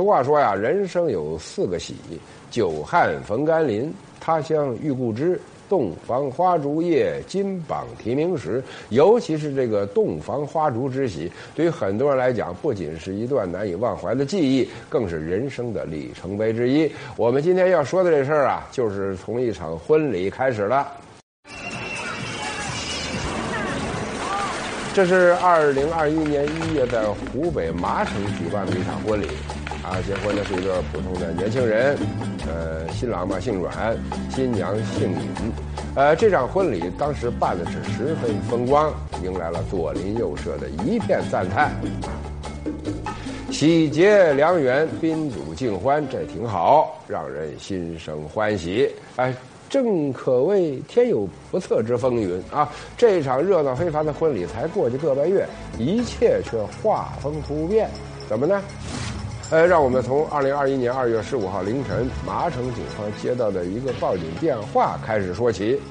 [0.00, 1.94] 俗话说呀，人生有四个喜：
[2.50, 5.38] 久旱逢甘霖，他乡遇故知。
[5.68, 8.64] 洞房花烛夜，金榜题名时。
[8.88, 16.90] 尤其是这个洞房花烛之喜，对于很多人来讲，不仅是一段难以忘怀的记忆，更是人生的里程碑之一。
[17.14, 20.90] 我们今天要说的这事儿啊，就是从一场婚礼开始了。
[24.94, 29.26] 这是二零二一年一月在湖北麻城举办的一场婚礼。
[29.90, 31.98] 啊，结婚的是一个普通的年轻人，
[32.46, 33.98] 呃，新郎嘛姓阮，
[34.32, 35.52] 新娘姓尹，
[35.96, 41.72] 呃，这场婚礼当时办的是十分风光，迎来了左邻右舍的一片赞叹。
[43.50, 48.88] 喜结良缘，宾主尽欢，这挺好，让人心生欢喜。
[49.16, 49.34] 哎，
[49.68, 52.72] 正可谓天有不测之风云啊！
[52.96, 55.44] 这场热闹非凡的婚礼才过去个把月，
[55.80, 57.90] 一切却画风突变，
[58.28, 58.62] 怎么呢？
[59.50, 65.82] 呃，让我们从二零二一年二月十五号凌晨麻城警方接到的一个报警电话开始说起。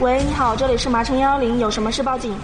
[0.00, 2.34] 喂，你好，这里是麻城幺幺零，有什么事报警？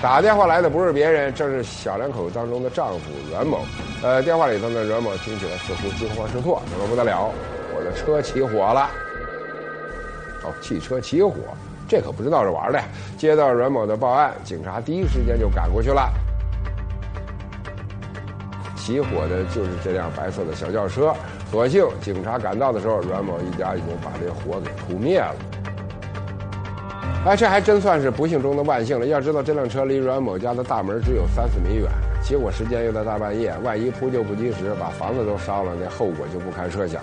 [0.00, 3.62] 打电话来的不是别人，正是小两口当中的丈夫阮某。
[4.04, 7.32] 呃，电话里头呢，阮某听起来似乎惊慌失措，怎么不得了？
[7.76, 8.88] 我的车起火了！
[10.44, 11.34] 哦，汽车起火，
[11.88, 12.80] 这可不是闹着玩的。
[13.16, 16.08] 接到阮某的报案，警察第一时间就赶过去了。
[18.88, 21.12] 起火的就是这辆白色的小轿车，
[21.50, 25.34] 所幸警察赶到的时候，阮某一家已经把这火给扑灭了。
[27.26, 29.04] 哎，这还真算是不幸中的万幸了。
[29.04, 31.90] 要知道，这辆车离阮某家的大门只有三四米远，
[32.22, 37.02] 起火时间又在大半夜，万一扑救不及时，把房子都烧了，那后果就不堪设想。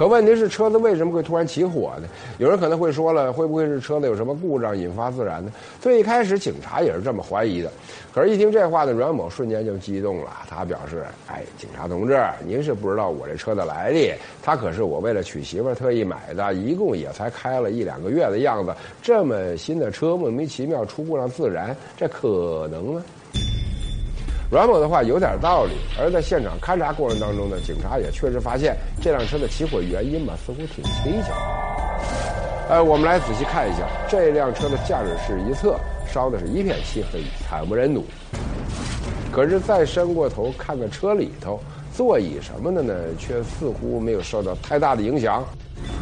[0.00, 2.08] 可问题是，车子为什么会突然起火呢？
[2.38, 5.52] 有人可能会说了，会不会是车子有什么故障引发自燃呢？
[5.78, 7.70] 最一开始，警察也是这么怀疑的。
[8.10, 10.30] 可是，一听这话呢，阮某瞬间就激动了。
[10.48, 14.10] 他表示：“哎，警察同志，您是不知道我这车的来历，
[14.42, 18.74] 他可是我为了娶媳妇特意买的，一共也才开了一两个月的样子。
[19.02, 23.04] 这么新的车，莫名其妙出故障自燃，这可能吗？”
[24.50, 31.32] 阮某的话有点道理，而在现场勘查过程当中呢，警察也确实发现这辆车的起火原因嘛，似乎挺蹊跷。
[32.68, 35.78] 呃，我们来仔细看一下这辆车的驾驶室一侧
[36.12, 38.04] 烧的是一片漆黑，惨不忍睹。
[39.30, 41.60] 可是再伸过头看看车里头，
[41.94, 45.44] 座椅什么的呢，却似乎没有受到太大的影响。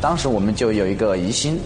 [0.00, 1.60] 当时我们就有一个疑心。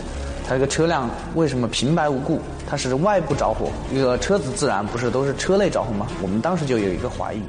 [0.53, 2.39] 它这个车辆为什么平白无故？
[2.69, 6.07] 它是外部着火，一个车子自燃不是都是车内着火吗？
[6.21, 7.41] 我们当时就有一个怀疑，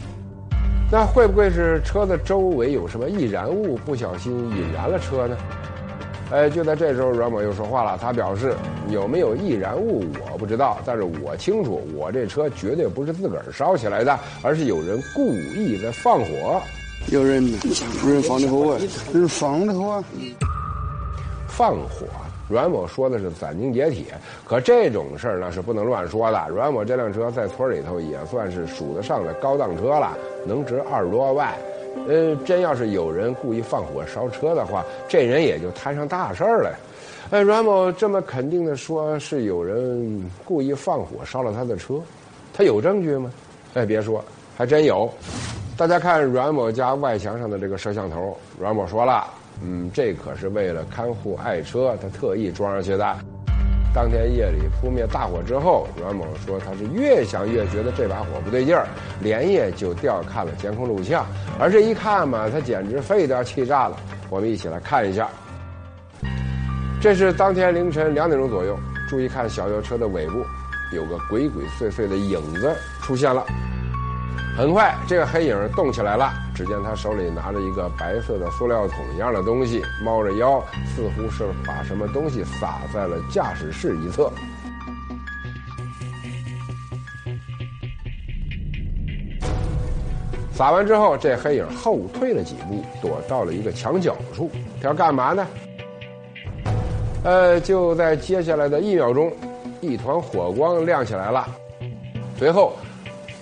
[0.90, 5.36] 那会不会是车子周围有什么易燃物不小心引燃了车呢？
[6.32, 8.56] 哎，就在这时候，阮某又说话了，他表示
[8.88, 16.62] 有没有易燃物我不知道，但是我清楚，我这车绝对不是自个儿烧起来的，而是有人故意在放火。
[17.12, 17.46] 有人，
[18.06, 20.02] 有人放的火有，人放的火，
[21.50, 22.08] 放火。
[22.54, 24.14] 阮某说的是斩钉截铁，
[24.46, 26.48] 可这种事儿呢是不能乱说的。
[26.50, 30.16] 阮某这辆车在村里头也算是数得上的高档车了，
[30.46, 31.52] 能值二十多万。
[32.08, 36.70] 呃，真要是有人故意放火烧车的话，这人也就摊上大事儿了。
[37.32, 41.96] 哎，阮某这么肯定的说是有人故意放火烧了他的车，
[42.54, 43.32] 他有证据吗？
[43.74, 44.24] 哎，别说，
[44.56, 45.10] 还真有。
[45.76, 49.26] 大家看阮某家外墙上的这个摄像头，阮某说了。
[49.62, 53.18] 嗯，这可是为了看护爱车，他特意装上去的。
[53.94, 58.88] 当天夜里扑灭大火之后，阮某说他是越想越觉得这把火不对劲儿，
[59.22, 61.24] 连夜就调看了监控录像。
[61.60, 63.96] 而这一看嘛，他简直肺都要气炸了。
[64.32, 65.30] 我们一起来看一下，
[67.00, 68.76] 这是当天凌晨两点钟左右，
[69.08, 70.44] 注意看小轿车的尾部，
[70.92, 73.46] 有个鬼鬼祟祟的影子出现了。
[74.56, 76.32] 很快，这个黑影动起来了。
[76.54, 80.64] 只见他手里拿着一个白色的塑料桶一样的东西，猫着腰，
[80.96, 84.32] 似乎是把什么东西撒在了驾驶室一侧。
[90.54, 94.52] 撒完之后，这黑影后退了几步，躲到了一个墙角处。
[94.80, 95.48] 他要干嘛呢？
[97.24, 99.34] 呃，就在接下来的一秒钟，
[99.82, 101.48] 一团火光亮起来了，
[102.38, 102.74] 随后。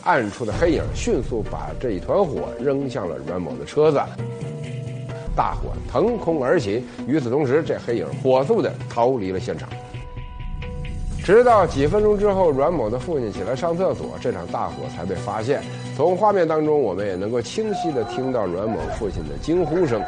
[0.04, 4.02] 暗处的黑影迅速把这一团火扔向了阮某的车子，
[5.36, 6.86] 大火腾空而起。
[7.08, 9.70] 与此同时，这黑影火速的逃离了现场。
[11.24, 15.62] 直到几分钟之后，阮某的父亲起来上厕所，这场大火才被发现。
[15.96, 20.02] 从画面当中，我们也能够清晰的听到阮某父亲的惊呼声。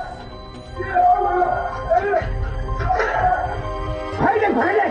[4.17, 4.82] 快点，快点！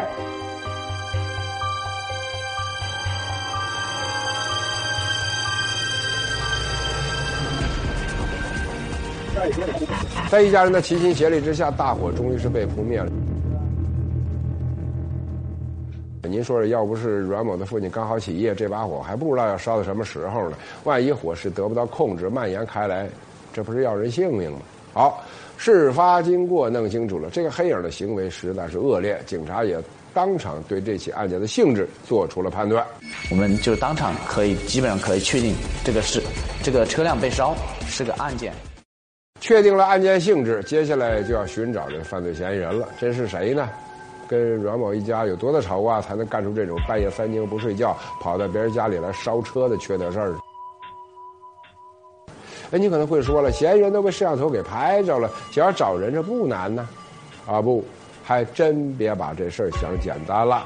[10.30, 13.10] 在一家人的齐心协力之下，大火终于是被扑灭了。
[16.24, 20.56] 您说说，要不是阮某的父亲刚好起夜，这把火还不知道要烧到什么时候呢？
[20.84, 23.08] 万一火势得不到控制，蔓延开来，
[23.52, 24.58] 这不是要人性命吗？
[24.94, 25.22] 好，
[25.58, 29.76] 事发经过弄清楚了，这个黑影的行为实在是恶劣，警察也
[30.14, 32.86] 当场对这起案件的性质做出了判断。
[33.30, 35.54] 我们就当场可以基本上可以确定，
[35.84, 36.22] 这个是
[36.62, 37.54] 这个车辆被烧
[37.86, 38.54] 是个案件。
[39.42, 42.86] 确定了案件性质，接下来就要寻找这犯罪嫌疑人了。
[42.96, 43.68] 这是谁呢？
[44.28, 50.34] 跟阮某一家有多大仇啊，才能干出这种半夜三更不睡觉，跑到别人家里来烧车的缺德事儿？
[52.70, 56.88] 哎，你可能会说了，嫌疑人都被摄像头给拍着了，想要找人这不难呢。
[57.44, 57.84] 啊不，
[58.22, 60.64] 还真别把这事儿想简单了。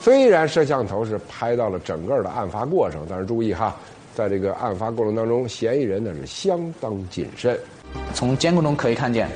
[0.00, 3.76] 虽然摄像头是拍到了整个的案发过程，但是注意哈，
[4.14, 7.58] 在这个案发过程当中，嫌疑人那是相当谨慎。
[8.14, 9.28] 从监控中可以看见，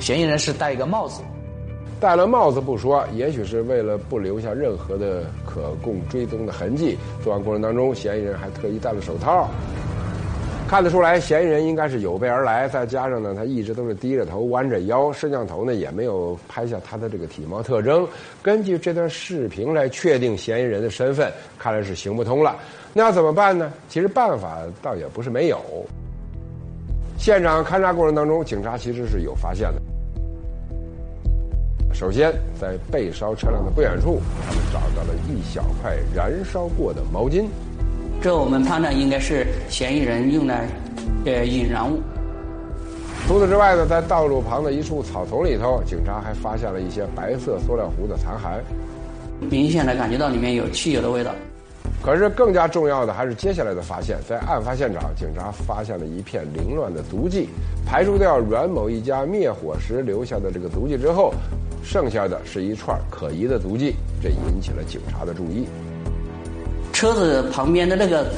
[0.00, 1.22] 嫌疑人是戴一个帽子。
[1.98, 6.98] 戴了帽子不说，也许是为了不留下任何的可供追踪的痕迹。
[7.24, 9.48] 作案过程当中，嫌疑人还特意戴了手套，
[10.68, 12.68] 看得出来，嫌疑人应该是有备而来。
[12.68, 18.06] 再加上呢，他一直都是低着头、弯着腰，摄像头呢也没有拍下他的这个体貌特征。
[18.42, 22.56] 根据这段视频来确定嫌疑人的身份，看来是行不通了。
[22.96, 23.70] 那要怎么办呢？
[23.90, 25.60] 其实办法倒也不是没有。
[27.18, 29.82] 现场勘查过程当中，警察其实是有发现的。
[31.92, 37.44] 首先，在被烧车辆的不远处，他们找到了一小块燃烧过的毛巾。
[38.22, 40.54] 这我们判断应该是嫌疑人用的
[41.26, 42.00] 呃引燃物。
[43.28, 48.58] 除此之外呢，在道路旁的一处草丛里头，警察还发现了一些白色塑料壶的残骸，
[49.50, 51.30] 明显的感觉到里面有汽油的味道。
[52.06, 57.48] 可是更加重要的还是接下来的发现，在案发现场，警察发现了一片凌乱的足迹。
[57.84, 61.34] 排除掉阮某一家灭火时留下的这个足迹之后，
[61.82, 63.92] 剩下的是一串可疑的足迹，
[64.22, 65.66] 这引起了警察的注意。
[66.92, 68.30] 车子旁边的那个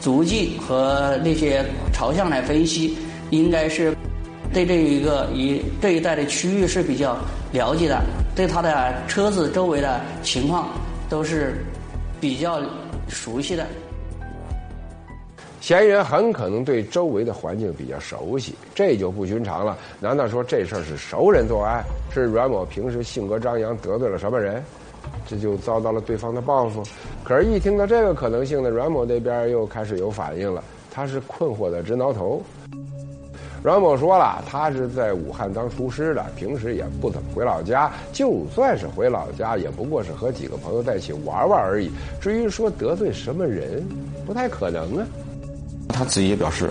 [0.00, 2.98] 足迹和那些朝向来分析，
[3.30, 3.96] 应该是
[4.52, 7.16] 对这一个一这一带的区域是比较
[7.52, 8.02] 了解的，
[8.34, 10.68] 对他的车子周围的情况
[11.08, 11.64] 都是
[12.20, 12.60] 比较。
[13.08, 13.66] 熟悉的
[15.60, 19.78] 嫌疑人很可能对周围的环境比较熟悉，这就不寻常了。
[19.98, 21.82] 难道说这事儿是熟人作案？
[22.12, 24.62] 是阮某平时性格张扬，得罪了什么人，
[25.26, 26.82] 这就遭到了对方的报复？
[27.24, 32.42] 可是，一听到这个可能性呢，阮某那边又开始有反应了，他是困惑的直挠头。
[33.64, 37.90] 阮某说了，他是在武汉当厨师的，平时也不怎么回老家。
[38.12, 41.90] 就算是回老家，也不过是和几个朋友在一起玩玩而已。
[42.20, 43.82] 至于说得罪什么人，
[44.26, 45.06] 不太可能啊。
[45.88, 46.68] 他自己也表示，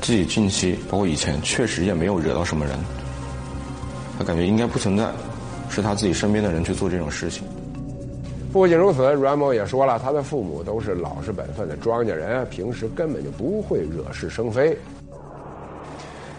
[0.00, 2.78] 自己近期包括以前确实也没有惹到什么人。
[4.16, 5.10] 他感觉应该不存在，
[5.68, 7.42] 是他自己身边的人去做这种事情。
[8.52, 14.78] 不仅如此，阮某也说了，他的父母都是老实本分的庄稼人，平时根本就不会惹是生非。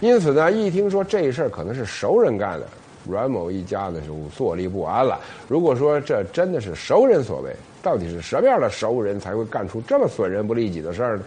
[0.02, 2.68] 因此呢，一听说这事儿可能是熟人干的，
[3.08, 5.20] 阮某一家呢就坐立不安了。
[5.48, 11.24] 如果说这真的是熟人所为，到底是什么样的熟人才会干出这么损人不利己的事儿呢？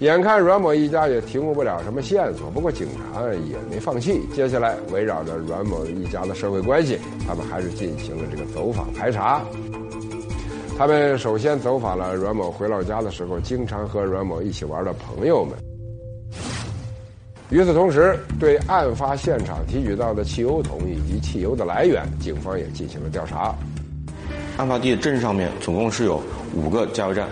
[0.00, 4.20] 眼看阮某一家也提供不了什么线索，不过警察也没放弃。
[4.32, 9.42] 接下来围绕着阮某一家的社会关系，他们还是进行了这个走访排查。
[10.78, 15.67] 他们首先走访了阮某回老家的时候经常和阮某一起玩的朋友们。
[17.50, 23.54] 与此同时，对案发现场提取到的汽油桶以及汽油的来源，警方也进行了调查。
[24.58, 26.20] 案发地镇上面总共是有
[26.54, 27.26] 五个加油站，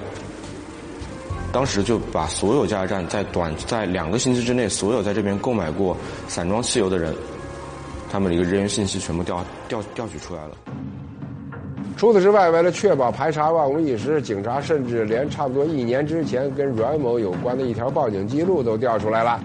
[1.53, 5.95] 当时就把所有加油站在短在两个星期之内，所有在这边购买过
[6.29, 7.15] 散装汽油的人，
[8.11, 10.57] 他们的一个人员信息全部调调调取出来了。
[11.95, 19.39] 除此之外，为了确保排查万无一失，警察甚至连差不多一年之前跟阮某有关的一条报警记录都调出来了。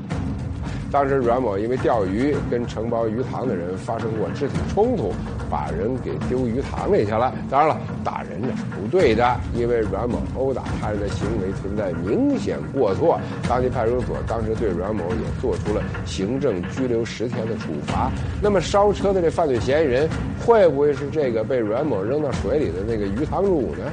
[0.91, 5.13] 当时阮某因为钓鱼跟承包鱼塘的人发生过肢体冲突，
[5.49, 7.33] 把人给丢鱼塘里去了。
[7.49, 13.17] 当然了，打人呢不对的，因为阮某殴打他人的行为存在明显过错。
[13.47, 18.11] 当地派出所当时对阮某也做出了行政拘留十天的处罚。
[18.41, 20.09] 那么烧车的这犯罪嫌疑人
[20.45, 23.89] 会不会是这个被阮某扔到水里的那个鱼塘主呢？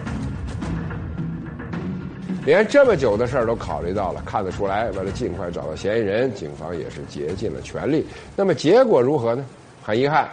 [2.48, 8.06] 连这么久的事儿都考虑到了，看得出来，为了尽快找到嫌疑人，警方也是竭尽了全力。
[8.34, 9.44] 那么结果如何呢？
[9.82, 10.26] 很遗憾，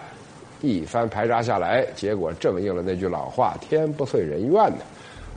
[0.61, 4.77] 一番排查下来，结果正应了那句老话：“天不遂人愿”的。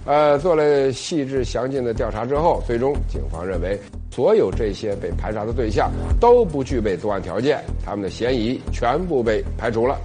[0.05, 3.77] 呃，做了细致详尽的调查之后，最终警方认为，
[4.13, 9.99] 所有这些被排查的对象都不具备作案条件，他们的嫌疑全部被排除了。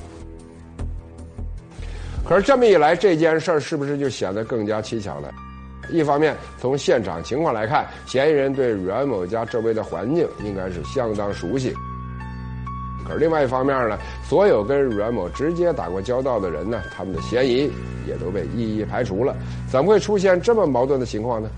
[2.27, 5.31] 可是这么一来，这件事儿是不是就显得更加蹊跷了？
[5.89, 11.73] 一方面，从现场情况来看，嫌疑人对阮某家周围的环境应该是相当熟悉。
[13.05, 17.69] 可是另外一方面呢，所有跟阮某直接打过交道的人呢，他们的嫌疑
[18.07, 19.35] 也都被一一排除了。
[19.69, 21.49] 怎么会出现这么矛盾的情况呢？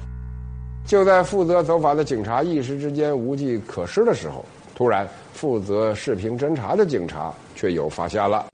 [0.87, 4.43] 就在负责走访的警察一时之间无计可施的时候，
[4.75, 8.45] 突然负责视频侦查的警察却有发现了。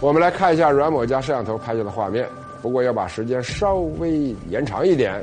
[0.00, 2.26] 我们来看一下阮某家摄像头拍下的画面，
[2.62, 5.22] 不过要把时间稍微延长一点。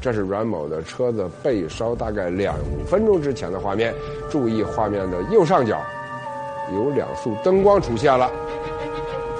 [0.00, 2.56] 这是阮某的车子被烧大概两
[2.86, 3.94] 分钟之前的画面。
[4.30, 5.80] 注意画面的右上角，
[6.74, 8.30] 有两束灯光出现了。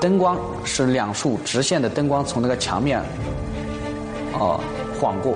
[0.01, 3.01] 灯光是两束直线的灯光从那个墙面，
[4.35, 4.61] 哦，
[5.01, 5.35] 晃过。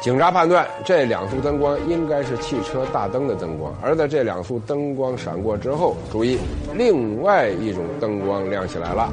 [0.00, 6.38] 警察判断这两束灯光应该是汽车大灯的灯光，而在这两束灯光闪过之后，注意，
[6.74, 9.12] 另外一种灯光亮起来了。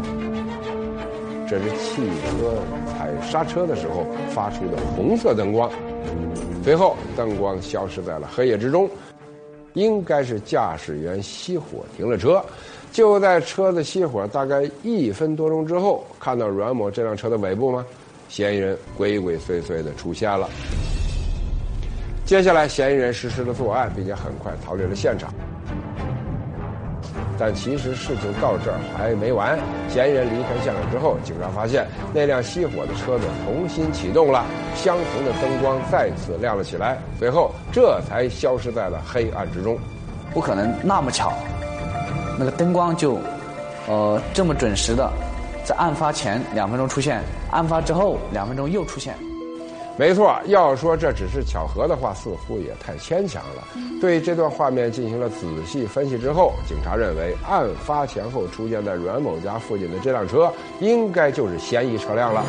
[1.53, 2.57] 这是汽车
[2.87, 5.69] 踩刹车的时候发出的红色灯光，
[6.63, 8.89] 随后灯光消失在了黑夜之中。
[9.73, 12.43] 应该是驾驶员熄火停了车，
[12.91, 17.85] 就在车子熄火大概一分多钟之后，看到阮某这辆车的尾部吗？
[18.29, 20.49] 嫌疑人鬼鬼祟祟的出现了。
[22.25, 25.31] 接下来，嫌疑人实施了作案，并且很快逃离了现场。
[27.45, 29.59] 但其实事情到这儿还没完。
[29.89, 34.45] 嫌疑人离开现场之后，警察发现那辆熄火的车子重新启动了，
[34.77, 39.77] 相同的灯光再次亮了起来，随后这才消失在了黑暗之中。
[40.33, 41.33] 不可能那么巧，
[42.39, 43.19] 那个灯光就，
[43.89, 45.11] 呃，这么准时的，
[45.65, 47.21] 在案发前两分钟出现，
[47.51, 49.17] 案发之后两分钟又出现。
[49.95, 53.63] 没错，要说这只是巧合的话，似乎也太牵强了。
[54.01, 62.43] 对这段画面进行了仔细分析之后，警察认为案发前后出现在阮某家附近的这辆车，应该就是嫌疑车辆了。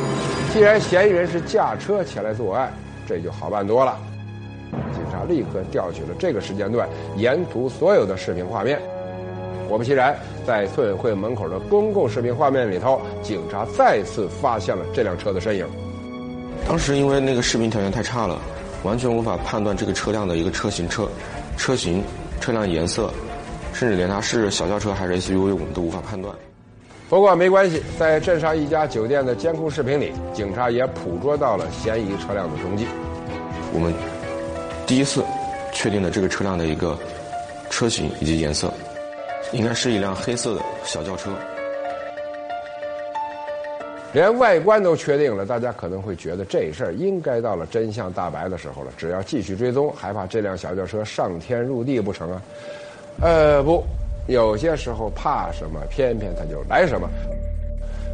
[0.55, 2.73] 既然嫌疑人是驾车前来作案，
[3.07, 3.99] 这就好办多了。
[4.71, 8.81] 警察立刻调取了这个时间段沿途所有的视频画面。
[9.69, 15.67] 果不其然，在村委会门口的公共视频画面里头，警察再次发现了这辆车的身影。
[16.67, 18.41] 当时因为那个视频条件太差了，
[18.83, 21.09] 完全无法判断这个车辆的一个车型、车
[21.57, 22.03] 车型、
[22.41, 23.13] 车辆颜色，
[23.73, 26.35] 甚至连它是小轿车还是 SUV，我们都无法判断。
[27.09, 32.87] 不过没关系，在镇上一家酒店的监控视频里，警察也捕捉到了嫌疑车辆的踪迹。
[33.73, 33.95] 我们
[34.87, 35.23] 第一次
[35.73, 36.99] 确定了这个车辆的一个
[37.69, 38.73] 车型以及颜色，
[39.53, 41.31] 应该是一辆黑色的小轿车。
[44.15, 48.93] 连外观都确定了，大家可能会觉得这事儿应该到了真相大白的时候了。
[48.97, 52.43] 只要继续追踪，还怕这辆小轿车上天入地不成啊？
[53.21, 53.83] 呃，不，
[54.29, 57.09] 有些时候怕什么，偏偏它就来什么。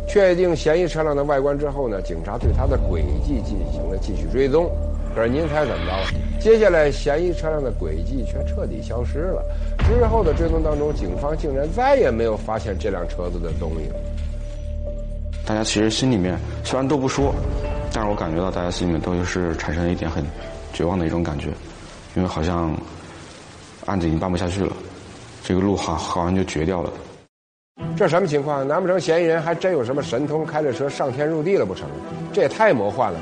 [0.08, 4.70] 确定嫌疑车辆的外观之后呢，警察对它的轨迹进行了继续追踪。
[5.14, 6.40] 可是您猜怎么着？
[6.40, 9.44] 接下来嫌疑车辆的轨迹却彻底消失了。
[9.86, 13.92] 之后的追踪当中，警方竟然再也没有发现这辆车子的踪影。
[15.50, 17.34] 大家其实心里面虽然都不说，
[17.92, 20.24] 但是我感觉到大家心里面都是产生了一点很
[20.72, 21.48] 绝望的一种感觉，
[22.14, 22.72] 因为好像
[23.86, 24.72] 案子已经办不下去了，
[25.42, 26.92] 这个路好好像就绝掉了。
[27.96, 28.66] 这什么情况？
[28.68, 31.88] 难不成嫌疑人还真有什么神通，开着车上天入地了不成？
[32.32, 33.18] 这也太魔幻了！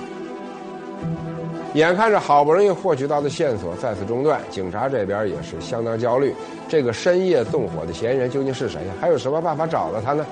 [1.73, 6.35] 眼看着好不容易获取到的线索再次中断，警察这边也是相当焦虑。
[6.68, 8.82] 这个深夜纵火的嫌疑人究竟是谁？
[9.00, 10.26] 还有什么办法找到他呢？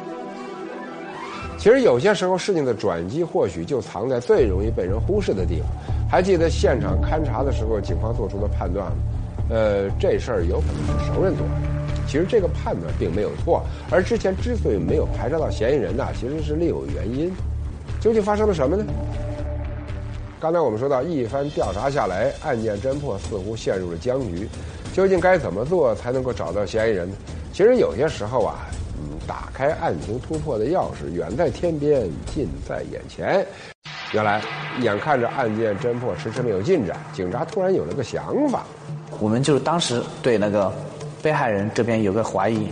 [1.66, 5.68] 其实有些时候，事情的转机或许就藏在最容易被人忽视的地方。
[6.08, 8.96] 还记得现场勘查的时候，警方做出的判断吗？
[9.50, 11.52] 呃，这事儿有可能是熟人做的。
[12.06, 13.64] 其实这个判断并没有错。
[13.90, 17.32] 而之前之所以没有排查到嫌疑人呢，其实是另有原因。
[18.00, 18.84] 究竟发生了什么呢？
[20.38, 24.48] 刚才我们说到，一番调查下来，案件侦破似乎陷入了僵局。
[24.92, 27.16] 究竟该怎么做才能够找到嫌疑人呢？
[27.52, 28.54] 其实有些时候啊。
[29.26, 33.44] 打开案情突破的钥匙远在天边，近在眼前。
[34.12, 34.40] 原来，
[34.80, 38.64] 眼看着案件侦破迟迟没有进展，警察突然有了个想法。
[39.18, 40.72] 我们就是当时对那个
[41.22, 42.70] 被害人这边有个怀疑，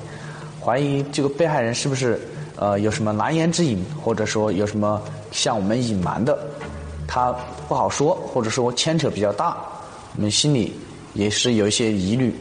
[0.60, 2.20] 怀疑这个被害人是不是
[2.56, 6.38] 呃有什么难言之隐，或者说有什么向我们隐瞒的，
[7.08, 7.34] 他
[7.68, 9.56] 不好说，或者说牵扯比较大，
[10.16, 10.72] 我们心里
[11.14, 12.32] 也是有一些疑虑。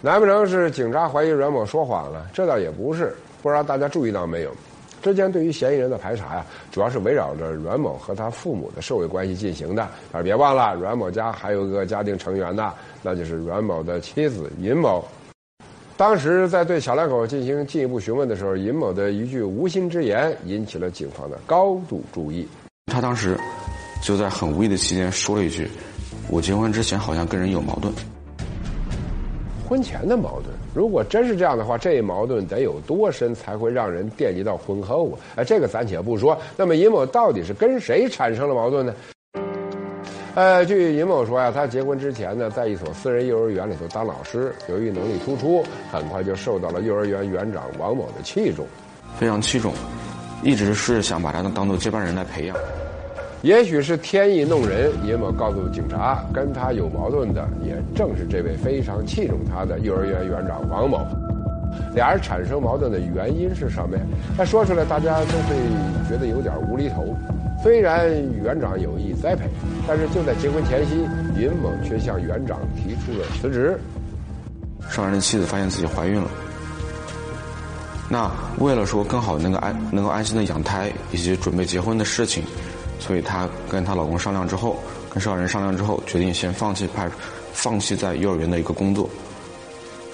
[0.00, 2.24] 难不成是警察怀疑阮某说谎了？
[2.32, 3.16] 这倒也不是。
[3.42, 4.50] 不知道大家注意到没有？
[5.00, 9.88] 之前对于嫌疑人的排查呀，主要是围绕着阮某和他父母的社会关系进行的。
[10.10, 15.04] 但是别忘了，阮某家还有一个家庭成员呢，那就是阮某的妻子尹某。
[15.96, 22.46] 当时在对小两口进行进一步询问的时候，尹某的一句无心之言引起了警方的高度注意。
[22.92, 23.38] 他当时
[24.02, 25.68] 就在很无意的期间说了一句
[26.28, 27.94] ：“我结婚之前好像跟人有矛盾。”
[29.68, 30.46] 婚前的矛盾，
[30.78, 35.18] 如果真是这样的话，这一矛盾得有多深才会让人惦记到婚后啊？
[35.34, 36.38] 哎，这个暂且不说。
[36.56, 38.94] 那么尹某到底是跟谁产生了矛盾呢？
[40.36, 48.64] 呃，据尹某说呀，他结婚之前呢，在一所私人幼儿园里头当老师，由于能力突出，很快就受到了幼儿园园长王某的器重，
[49.18, 49.72] 非常器重，
[50.44, 52.56] 一直是想把他当做接班人来培养。
[53.42, 61.06] 也许是天意弄人，尹某告诉警察，跟他有矛盾的也正是这位非常器重他的幼儿园园长王某。
[61.94, 64.02] 俩人产生矛盾的原因是什么呀？
[64.36, 65.54] 他说出来，大家都会
[66.08, 67.14] 觉得有点无厘头。
[67.62, 68.10] 虽然
[68.42, 69.44] 园长有意栽培，
[69.86, 70.96] 但是就在结婚前夕，
[71.40, 73.78] 尹某却向园长提出了辞职。
[74.90, 76.28] 上人的妻子发现自己怀孕了，
[78.08, 82.42] 那为了说更好能够安能够安心的养胎以及准备结婚的事情，
[82.98, 84.76] 所以她跟她老公商量之后，
[85.10, 87.10] 跟受害人商量之后，决定先放弃派，
[87.52, 89.08] 放弃在幼儿园的一个工作，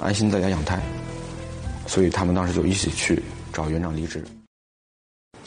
[0.01, 0.81] 安心在家养胎。
[1.87, 3.23] 所以他们当时就一起去
[3.53, 4.25] 找园长离职。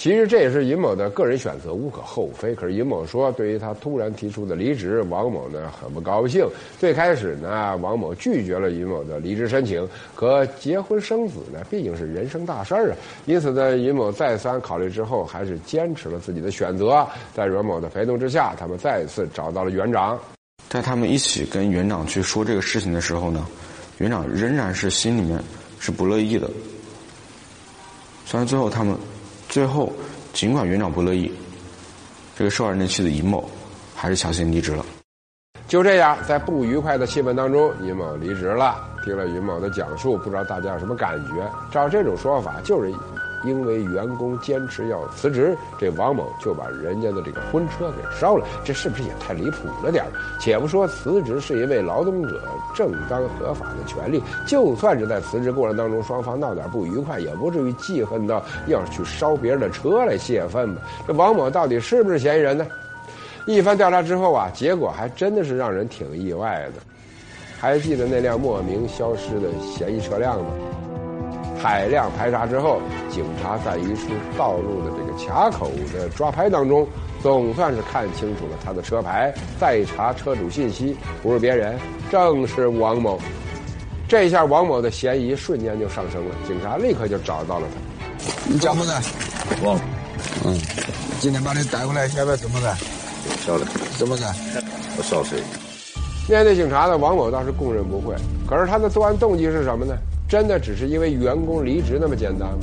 [0.07, 2.55] 其实这也是尹某的个人选择，无可厚非。
[2.55, 6.47] 可是尹某说，对于他突然提出的离职，王某呢很不高兴。
[6.79, 9.85] 最开始呢，王某拒绝了尹某的离职申请。
[10.15, 12.97] 可结婚生子呢，毕竟是人生大事儿啊。
[13.25, 17.05] 因此呢，尹某再三考虑之后，还是坚持了自己的选择。
[17.33, 20.17] 在阮某的陪同之下，他们再次找到了园长。
[20.69, 23.45] 在他们一起跟园长去说这个事情的时候呢，
[23.97, 25.37] 园长仍然是心里面
[25.81, 26.49] 是不乐意的。
[28.25, 28.95] 虽然最后他们。
[29.57, 29.91] 最后，
[30.33, 31.31] 尽管园长不乐意，
[32.37, 33.49] 这个受害人的妻子尹某
[33.95, 34.85] 还是强行离职了。
[35.67, 38.75] 就这样，在不愉快的气氛当中，尹某离职了。
[39.03, 41.51] 听了尹某的讲述，不知道大家有什么感觉？
[41.71, 42.93] 照这种说法，就是。
[43.43, 52.41] 因为员工坚持要辞职，这王某就把人家的这个婚车给烧了，这是不是也太离谱了点儿且不说辞职是一位劳动者
[52.75, 60.81] 正当合法的权利，就算是在辞职过程当中双方闹点不愉快，也不至于记恨到要去烧别人的车来泄愤吧？
[61.07, 62.65] 这王某到底是不是嫌疑人呢？
[63.45, 66.81] 一番调查之后啊，结果还真的是让人挺意外的。
[67.59, 70.49] 还记得那辆莫名消失的嫌疑车辆吗？
[71.61, 76.87] 海量排查之后，警察在一处道路的这个卡口的抓拍当中，
[77.21, 79.33] 总算是看清楚了他的车牌。
[79.59, 81.77] 再查车主信息，不是别人，
[82.11, 83.19] 正是王某。
[84.07, 86.35] 这一下，王某的嫌疑瞬间就上升了。
[86.47, 88.31] 警察立刻就找到了他。
[88.45, 88.91] 你叫么子？
[89.61, 89.77] 我。
[90.45, 90.57] 嗯。
[91.19, 92.75] 今天把你带过来，现在怎么的？
[93.39, 93.65] 晓得。
[93.97, 94.23] 怎么的？
[94.97, 95.39] 我烧水。
[96.29, 98.15] 面对警察呢，王某倒是供认不讳。
[98.47, 99.97] 可是他的作案动机是什么呢？
[100.27, 102.59] 真的只是因为员工离职那么简单吗？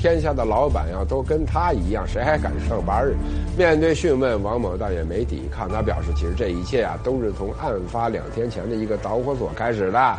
[0.00, 3.10] 天下的老板要都跟他一样，谁还敢上班
[3.56, 10.18] 面对讯问，王某倒也没抵抗，他表示，其实这一切啊，都是从案发两天前的一个导火索开始的。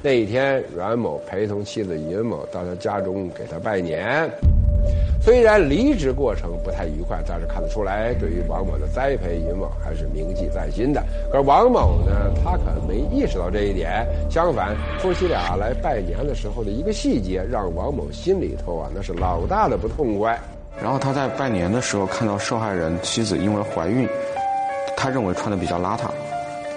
[0.00, 4.30] 那一天，阮某陪同妻子尹某到他家中给他拜年。
[5.28, 11.04] 虽然离职过程不太愉快，但是看得出来，对于王某的栽培，尹某还是铭记在心的。
[11.30, 14.06] 可是王某呢，他可没意识到这一点。
[14.30, 20.40] 相反，夫妻俩来拜年的时候的一个细节，让王某心里头啊，那是老大的不痛快。
[20.82, 24.08] 然后他在拜年的时候看到受害人妻子因为怀孕，
[24.96, 26.08] 他认为穿的比较邋遢，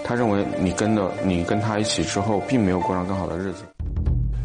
[0.03, 3.63] 他认为你跟的你跟他一起之后，并没有过上更好的日子。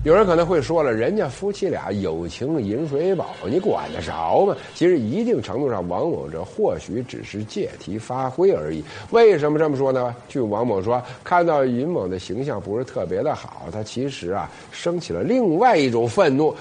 [0.07, 4.55] 有人可能会说了，人家夫妻俩有情饮水饱，你管得着吗？
[4.73, 8.85] 其实一定程度上，王某这或许只是借题发挥而已。
[9.11, 10.15] 为什么这么说呢？
[10.29, 16.55] 据王某说，看到尹某的形象不是特别的好，他其实啊升起了另外一种愤怒。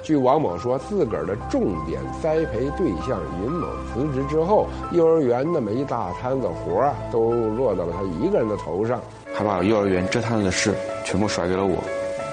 [0.00, 9.02] 据王某说，自个儿的重点栽培对象尹某辞职之后，幼儿园那么一大摊子活儿都落到了他一个人的头上，
[9.34, 10.72] 还把幼儿园这摊子的事
[11.04, 11.76] 全部甩给了我。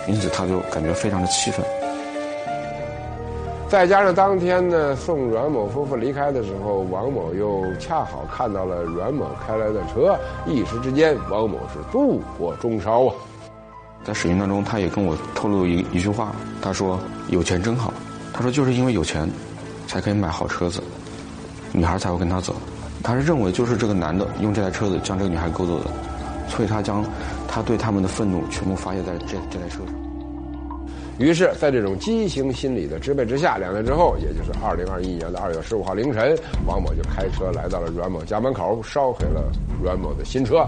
[0.07, 1.65] 因此，他就感觉非常的气愤。
[3.67, 13.13] 再加上当天呢，送阮某夫妇离开的时候，王某又恰好看到了阮某开来的车，一时之间，王某是怒火中烧啊！
[14.03, 17.91] 在审讯当中，他也跟我透露一一句话，他说：“有钱真好。”
[18.31, 19.27] 他说：“就是因为有钱，
[19.87, 20.79] 才可以买好车子，
[21.71, 22.55] 女孩才会跟他走。”
[23.01, 25.85] 他是认为就是这个男的用这台车子将这个女孩勾走的。
[26.47, 27.03] 所以他将
[27.47, 29.93] 他对他们的愤怒全部发泄在这这台车上。
[31.17, 39.49] 于是，在这种畸形心理的支配之下，两天之后，也就是二零二一年的二月十五号凌晨，王某就开车来到了阮某家门口，烧毁了
[39.81, 40.67] 阮某的新车。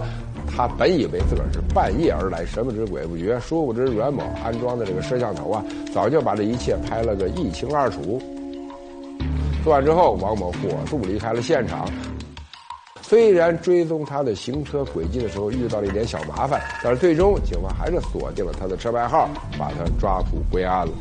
[0.50, 5.62] 他本以为自个儿是半夜而来，神不知鬼不觉，殊不知阮某安装的这个摄像头啊，
[5.92, 8.18] 早就把这一切拍了个一清二楚。
[9.62, 11.86] 作案之后，王某火速离开了现场。
[13.08, 20.92] 虽然追踪他的行车轨迹的时候遇到了一点小麻烦，但是最终警方还是锁定了他的车牌号，把他抓捕归案了。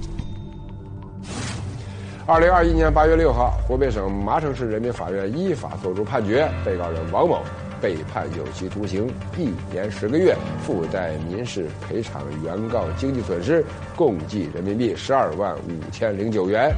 [2.25, 7.41] 二零二一年八月六号，湖北省麻城市人民法院依法作出判决，被告人王某
[7.81, 10.33] 被判有期徒刑一年十个月，
[10.65, 13.65] 附带民事赔偿原告经济损失
[13.97, 16.73] 共计人民币十二万五千零九元。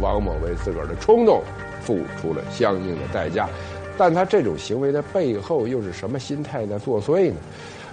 [0.00, 1.40] 王某为自个儿的冲动
[1.80, 3.48] 付出了相应的代价。
[3.96, 7.36] 但他这种行为的背后又是什么心态在作祟呢？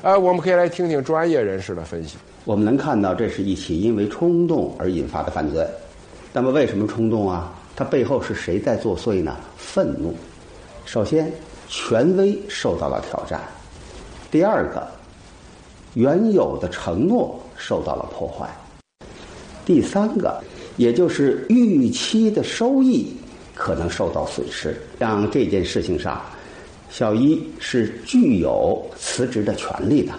[0.02, 2.18] 呃，我们可以来听听专业人士的分析。
[2.44, 5.64] 我们能看到，这是一起因为冲动而引发的犯罪。
[6.34, 7.54] 那么，为什么冲动啊？
[7.76, 9.38] 它背后是谁在作祟呢？
[9.58, 10.16] 愤怒。
[10.86, 11.32] 首先，
[11.70, 13.40] 权威受到了挑战；
[14.32, 14.88] 第二个，
[15.94, 18.48] 原有的承诺受到了破坏；
[19.64, 20.42] 第三个，
[20.78, 23.14] 也就是预期的收益。
[23.54, 24.76] 可能受到损失。
[25.00, 26.22] 像这件事情上，
[26.90, 30.14] 小一是具有辞职的权利的，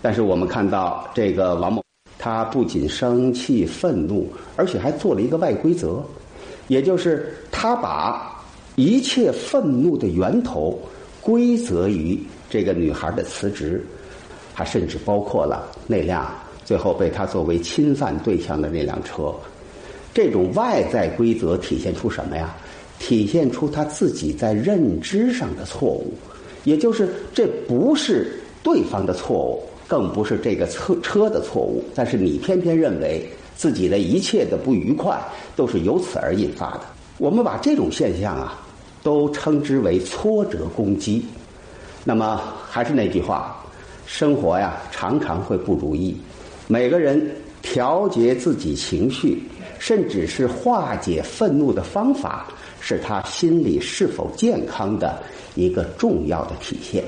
[0.00, 1.82] 但是我们看到这个王某，
[2.18, 6.02] 他不仅生气愤怒，而且还做了一个外规则，
[6.68, 8.44] 也就是他把
[8.76, 10.78] 一切愤怒的源头
[11.20, 12.18] 归责于
[12.50, 13.84] 这个女孩的辞职，
[14.52, 16.30] 还甚至包括了那辆
[16.64, 19.34] 最后被他作为侵犯对象的那辆车。
[20.14, 22.54] 这种外在规则体现出什么呀？
[22.98, 26.12] 体现出他自己在认知上的错误，
[26.62, 35.20] 也就是这不是对方的错误，更不是这个车车的错误，但是你偏偏认为自己的一切的不愉快
[35.56, 36.82] 都是由此而引发的。
[37.18, 38.60] 我们把这种现象啊，
[39.02, 41.24] 都称之为挫折攻击。
[42.04, 43.64] 那么还是那句话，
[44.06, 46.16] 生活呀常常会不如意，
[46.68, 47.20] 每个人
[47.62, 49.42] 调节自己情绪。
[49.82, 52.46] 甚至是化解愤怒的方法，
[52.80, 55.20] 是他心理是否健康的
[55.56, 57.02] 一个重要的体现。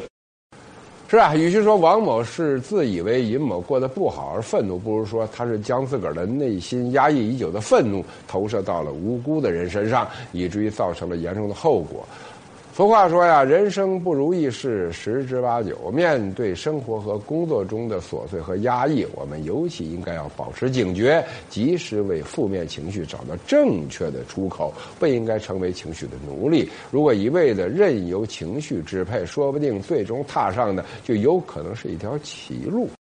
[1.07, 12.05] 是啊，与其说王某是自以为尹某过得不好而愤怒，不如说他是将自个儿的内心压抑已久的愤怒投射到了无辜的人身上，以至于造成了严重的后果。
[12.77, 15.93] 俗话说呀，人生不如意事十之八九。
[15.93, 26.69] 面对生活和工作中的琐碎和压抑，我们尤其应该要保持警觉，及时为负面情绪找到正确的出口，不应该成为情绪的奴隶。
[26.91, 32.89] 如果一味的任由情绪支配，说不定最终踏上的就有可能是一条歧路。